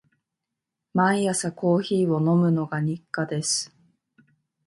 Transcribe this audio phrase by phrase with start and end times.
[0.95, 3.71] 毎朝コーヒーを飲むのが日課です。